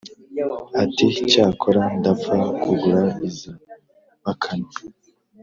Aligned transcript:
ati: 0.83 1.05
‘cyakora 1.29 1.81
ndapfa 1.99 2.37
kugura 2.61 3.03
iza 3.27 3.53
bakame.’ 4.23 4.71